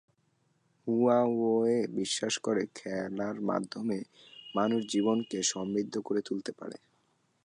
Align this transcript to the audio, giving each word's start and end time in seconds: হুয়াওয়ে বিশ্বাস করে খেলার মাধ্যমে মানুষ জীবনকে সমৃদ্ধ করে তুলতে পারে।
হুয়াওয়ে 0.87 1.75
বিশ্বাস 1.89 2.33
করে 2.37 2.63
খেলার 2.75 3.37
মাধ্যমে 3.41 3.97
মানুষ 4.55 4.81
জীবনকে 4.85 5.37
সমৃদ্ধ 5.43 5.95
করে 5.99 6.21
তুলতে 6.21 6.51
পারে। 6.51 6.77